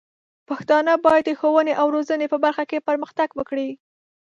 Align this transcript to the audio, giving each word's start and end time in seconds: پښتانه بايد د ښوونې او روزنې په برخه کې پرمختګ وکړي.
پښتانه 0.49 0.91
بايد 1.05 1.23
د 1.27 1.31
ښوونې 1.39 1.73
او 1.81 1.87
روزنې 1.95 2.27
په 2.29 2.37
برخه 2.45 2.63
کې 2.69 2.85
پرمختګ 2.87 3.29
وکړي. 3.35 3.69